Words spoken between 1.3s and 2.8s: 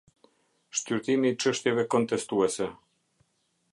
i Çështjeve Kontestuese.